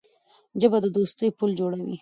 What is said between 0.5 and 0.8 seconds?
ژبه